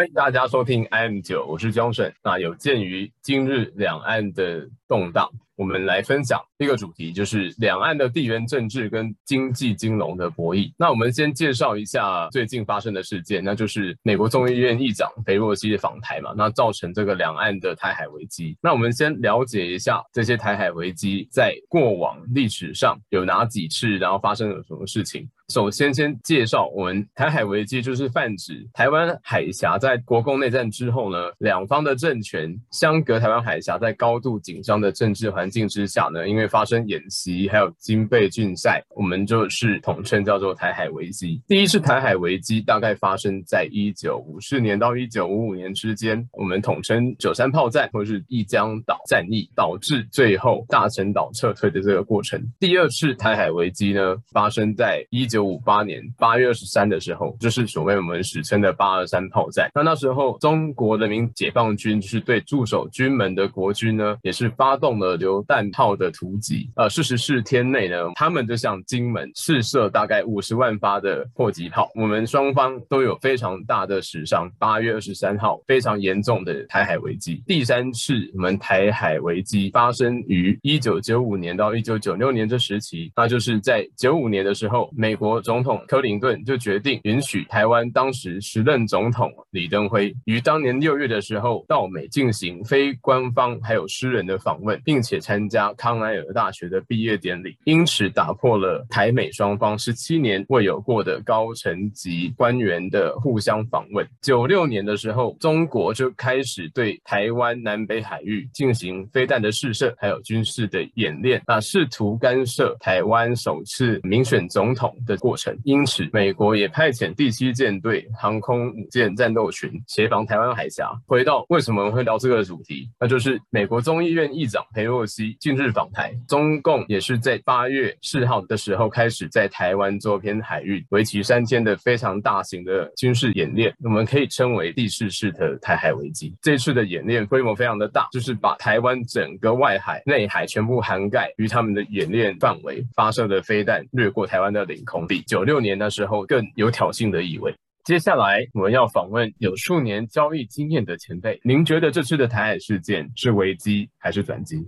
[0.00, 2.10] 欢迎大家收听 M 九，我是江顺。
[2.24, 10.72] 那有鉴于今日两岸的动荡，我们来分享一个主题，就是两岸的地缘政治跟经济金融的博弈。
[10.76, 18.56] 那我们先介绍一下最近发生的事件，那就是美国众议院议长裴洛西的访台嘛，那造成这个两岸的台海危机。
[18.60, 25.28] 那我们先了解一下这些台海危机在过往历史上有哪几次，然后发生了什么事情。
[25.48, 41.40] 首先，先介绍我们台海危机，就是泛指台湾海峡在国共内战之后呢，两方的政权相隔台湾海峡，在高度紧张的政治环境之下呢，因为发生演习还有军备竞赛，我们就是统称叫做台海危机。
[41.46, 52.40] 第一次台海危机大概发生在一九五四年到一九五五年之间，我们统称九三炮战或是一江岛战役，导致最后大陈岛撤退的这个过程。
[52.58, 59.70] 第二次台海危机呢，发生在一九五八年八月二十三的时候，就是所谓我们史称的八二三炮战。
[59.74, 66.70] 那那时候，中国人民解放军就是对驻守军门的国军呢，也是发发动了榴弹炮的突击。
[66.76, 71.90] 呃，四十四天内呢，他们就向金门试射大概五十万发的迫击炮。
[71.96, 74.48] 我们双方都有非常大的死伤。
[74.60, 77.42] 八月二十三号，非常严重的台海危机。
[77.48, 85.40] 第三次我们台海危机发生于一九九五年到一九九六年这时期，那就是在九五年的时候，美国。
[85.42, 104.06] 总统克林顿就决定允许台湾当时时任总统李登辉于当年六月的时候到美进行非官方还有私人的访问，并且参加康奈尔大学的毕业典礼，因此打破了台美双方十七年未有过的高层级官员的互相访问。
[104.20, 115.30] 九六年的时候，中国就开始对台湾南北海域进行飞弹的试射，还有军事的演练，那试图干涉台湾首次民选总统的过。
[115.30, 120.90] 过程，因此美国也派遣第七舰队航空母舰战斗群协防台湾海峡。
[121.06, 136.34] 回到为什么会聊这个主题，那就是美国众议院议长佩洛西近日访台，中共也是在八月四号的时候开始在台湾周边海域为期三天的非常大型的军事演练，我们可以称为第四次的台海危机。
[136.42, 145.06] 这次的演练规模非常的大，就是把台湾整个外海、内海全部涵盖于他们的演练范围，发射的飞弹掠过台湾的领空。
[145.06, 147.54] 比九六年的时候更有挑衅的意味。
[147.84, 154.64] 接下来我们要访问有数年交易经验的前辈，您觉得这次的台海事件是危机还是转机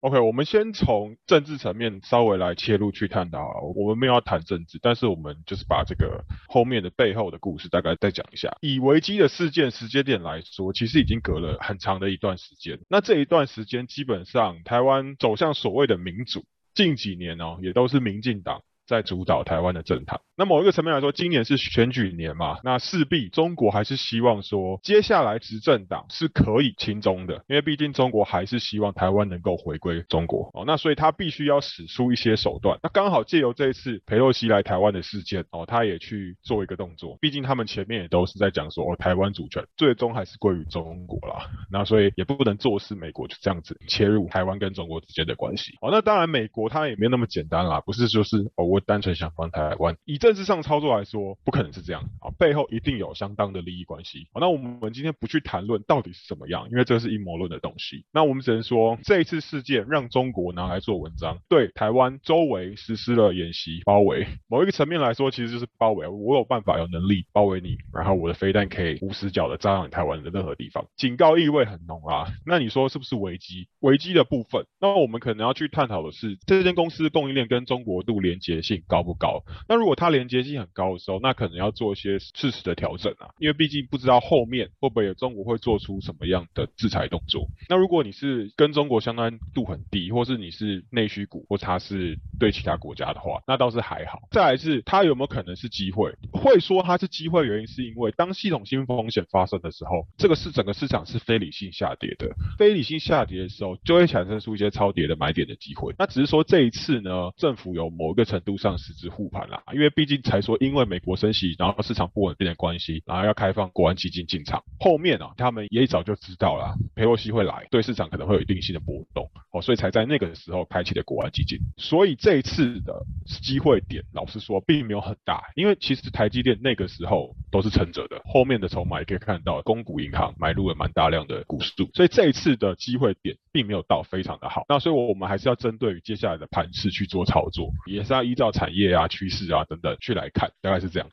[0.00, 3.40] ？OK，我们先从政治层面稍微来切入去探讨。
[3.74, 8.54] 我们没有要谈政治，但是我们就是把这个后面的背后的故事大概再讲一下。
[8.60, 12.78] 以危机的事件时间点来说，其实已经隔了很长的一段时间。
[12.88, 16.44] 那这一段时间，基本上台湾走向所谓的民主，
[16.74, 18.62] 近几年哦，也都是民进党。
[18.90, 20.20] 在主导台湾的政坛。
[20.36, 30.64] 那某一个层面来说，今年是选举年嘛，那势必中国还是希望说，接下来执政党是可以亲中的，因为毕竟中国还是希望台湾能够回归中国哦。
[30.66, 32.76] 那所以他必须要使出一些手段。
[32.82, 37.16] 那刚好借由这一次佩洛西来台湾的事件哦，他也去做一个动作。
[37.20, 41.46] 毕竟他们前面也都是在讲说，哦，台湾主权最终还是归于中国啦。
[41.70, 45.90] 那所以也不能坐视美国就这样子切入台湾跟中国之间的关系哦。
[45.92, 48.79] 那当然，美国他也没有那么简单啦，不是就是哦我。
[48.86, 54.28] 单纯想帮台湾，以政治上操作来说，不可能是这样啊，背后一定有相当的利益关系。
[54.32, 58.04] 好，那我们今天不去谈论到底是怎么样，因为这是阴谋论的东西。
[58.12, 64.26] 那我们只能说，这一次事件让中国拿来做文章，对台湾周围实施了演习包围。
[64.48, 66.06] 某一个层面来说，其实就是包围。
[66.06, 72.26] 我有办法、有能力包围你，然后我的飞弹可以无死角的炸到你台湾的任何地方，警告意味很浓啊。
[72.46, 73.68] 那你说是不是危机？
[73.80, 78.59] 危机的部分，那我们可能要去探讨的是，这间公司供应链跟中国度连接。
[78.62, 79.42] 性高不高？
[79.68, 87.46] 那如果它连接性很高的时候，那可能要做一些适时的调整啊，因为毕竟不知道后面会不会有中国会做出什么样的制裁动作。
[87.68, 94.28] 那如果你是跟中国相关度很低，或是你是内需股，或它是对其他国家的话，那倒是还好。
[94.30, 96.12] 再来是它有没有可能是机会？
[96.32, 105.94] 会说它是机会，原因是因为当系统性风险发生的时候，这个是整个市场是非理性下跌的，非理性下跌的时候，就会产生出一些超跌的买点的机会。
[105.98, 108.60] 那只是说这一次呢，政府有某一个程度度。
[108.60, 114.62] 上实质护盘啦，因为毕竟才说，因为美国升息，然后市场不稳定的关系，然后要开放国安基金进场。
[114.78, 121.58] 后面啊，他们也早就知道了，佩洛西会来，对市场可能会有一定性的波动，哦，所以才在那个时候开启了国安基金。
[121.78, 122.94] 所以这一次的
[123.42, 134.64] 机会点，老实说，并没有很大，因为其实台积电那个时候都是撑着的，后面的筹码也可以看到，公股银行买入了蛮大量的股数，所以这一次的机会点并没有到非常的好。
[134.68, 138.50] 那所以我们还是要针对于接下来的盘势去做操作，也是要依造。
[138.50, 141.08] 产业啊、趋势啊等等去来看，大概是这样。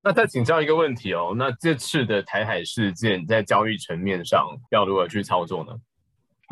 [0.00, 5.72] 那再请教一个问题哦，那这次的台海事件在交易层面上要如何去操作呢？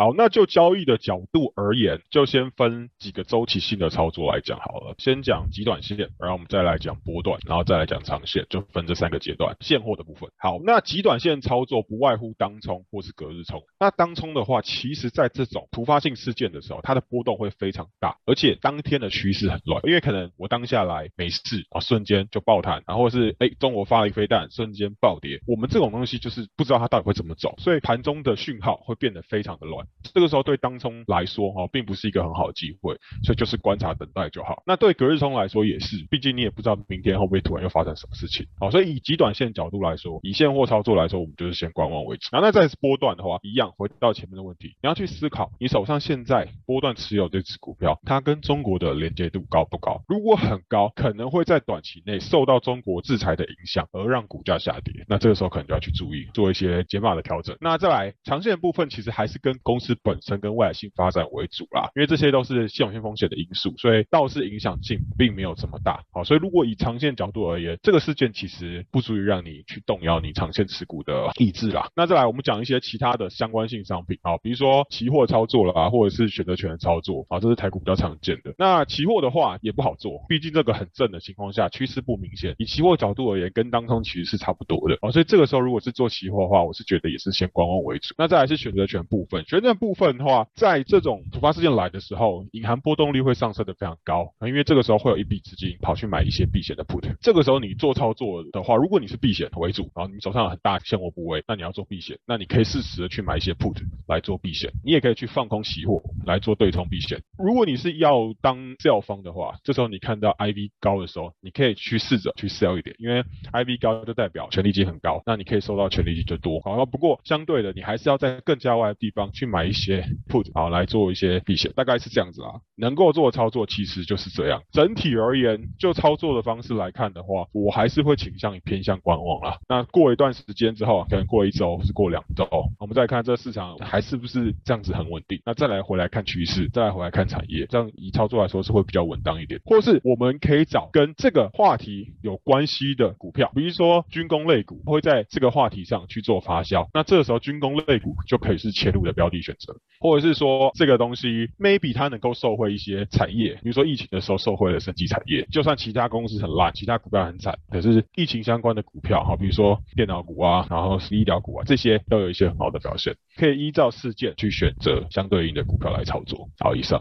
[0.01, 4.95] 好，那就交易的角度而言，就先分几个周期性的操作来讲好了。
[4.97, 9.55] 先讲极短线，然后我们再来讲波段，然后再来讲长线，就分这三个阶段。
[9.61, 13.63] 现货的部分，好，那极短线操作不外乎当冲或是隔日冲。
[13.79, 21.41] 那当冲的话，其实在这种突发性事件的时候，它的波动会非常大，而且当天的趋势很乱，因为可能我当下来没事
[21.73, 25.43] 啊，瞬间就爆弹，然后是哎中国发了一飞弹，瞬间暴跌。
[25.47, 29.87] 我们这种东西就是不知道它到底会怎么走，所以盘中的讯号会变得非常的乱。
[30.13, 34.63] 这个时候对当冲来说，哈，并不是一个很好的机会，所以就是观察等待就好。
[34.67, 42.29] 那对隔日冲来说也是，毕竟你也不知道明天会不会突然又发生什么事情，好，所以以极短线角度来说，以现货操作来说，我们就是先观望为主。
[42.33, 50.03] 然后那再是波段的话，一样回到前面的问题，你要去思考，你手上现在波段持有这只股票，它跟中国的连接度高不高？
[50.09, 55.05] 如果很高，可能会在短期内受到中国制裁的影响，而让股价下跌。
[55.09, 57.57] 那这个时候可能就要去注意，做一些减码的调整。
[57.61, 66.03] 那再来长线部分，其实还是跟公司本身跟未来性发展为主啦，因为这些都是系统性风险的因素，所以倒是影响性并没有这么大。
[66.13, 71.89] 好，所以如果以长线角度而言，这个事件其实不足以让你去动摇你长线持股的意志啦。
[71.97, 78.55] 那再来，我们讲一些其他的相关性商品啊，比如说期货操作了啊，或者是选择权的操作啊，这是台股比较常见的。
[78.59, 82.55] 那期货的话也不好做，毕竟这个很正的情况下，趋势不明显。
[82.59, 88.15] 以期货角度而言，跟当冲其实是差不多的啊，所以这个时候如果是做期货的话，我是觉得也是先观望为主。
[88.19, 90.47] 那再来是选择权部分，选那部分的话。
[90.55, 97.03] 在这种突发事件来的时候，隐含波动率会上升的非常高，因为这个时候会有一笔资金跑去买一些避险的 put。
[97.21, 103.77] 这个时候你做操作的话，如果你是避险为主，然后你手上有很大现货部位，那你要做避险，那你可以适时的去买一些 put
[104.07, 104.71] 来做避险。
[104.85, 107.23] 你也可以去放空期货来做对冲避险。
[107.39, 113.23] 如果你是要当 sell 方的话，这时候你看到 IV 高的时候，你可以去试着去 sell 一点，因为
[113.53, 116.61] IV 高就代表权利金很高，那你可以收到权利金就多。
[116.61, 120.49] 好，不过相对的，你还是要在更加外的地方去买一些 put。
[120.55, 122.51] 好，来做一些避险，大概是这样子啊。
[122.77, 124.63] 能够做操作其实就是这样。
[124.73, 129.59] 整体而言，就操作的方式来看的话，我还是会倾向于偏向观望啦。
[129.69, 132.49] 那过一段时间之后，可能过一周或是过两周，
[132.79, 135.41] 我们再看这市场还是不是这样子很稳定。
[135.45, 139.61] 那再来回来看趋势，再来回来看产业，这样以操作来说是会比较稳当一点。
[139.65, 146.89] 或是我们可以找跟这个话题有关系的股票，比如说军工类股，会在这个话题上去做发酵。
[146.95, 155.47] 那这个时候军工类股就可以是切入的标的选择，或者是说这个东西 maybe 它能够受惠一些产业，比如说疫情的时候受惠了升级产业。
[155.51, 166.49] 就算其他公司很烂，其他股票很惨，可是疫情相关的股票，哈，比如说电脑股啊，然后医疗股啊，这些都有一些很好的表现，可以依照事件去选择相对应的股票来操作。
[166.59, 167.01] 好，以上。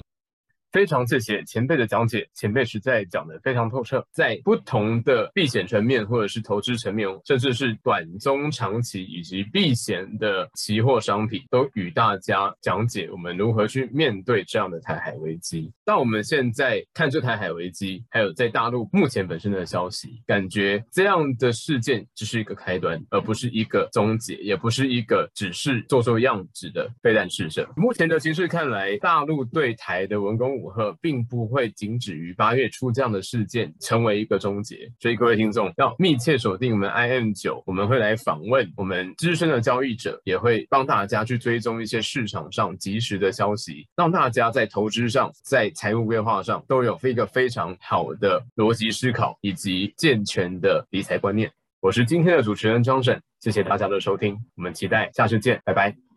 [0.71, 15.71] 非常谢谢前辈的讲解，前辈实在讲得非常透彻，在不同的避险层面，或者是投资层面，甚至是短中长期以及避险的期货商品，都与大家讲解我们如何去面对这样的台海危机。
[15.83, 27.67] 那我们现在看这台海危机，还有在大陆目前本身的消息，感觉这样的事件只是一个开端，而不是一个终结，也不是一个只是做做样子的飞弹试射。
[27.75, 30.58] 目前的形势看来，大陆对台的文攻。
[30.59, 51.51] 武赫并不会仅止于八月初这样的事件成为一个终结，所以各位听众要密切锁定我们 I M 九，我们会来访问我们资深的交易者，也会帮大家去追踪一些市场上及时的消息，让大家在投资上、在财务规划上都有一个非常好的逻辑思考以及健全的理财观念。
[51.81, 56.08] 我是今天的主持人张沈，谢谢大家的收听，我们期待下次见，拜拜。